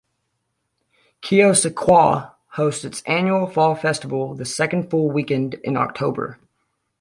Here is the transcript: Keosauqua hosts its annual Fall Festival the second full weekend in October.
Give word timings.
Keosauqua 1.21 2.33
hosts 2.53 2.83
its 2.83 3.03
annual 3.03 3.45
Fall 3.45 3.75
Festival 3.75 4.33
the 4.33 4.45
second 4.45 4.89
full 4.89 5.11
weekend 5.11 5.53
in 5.63 5.77
October. 5.77 6.39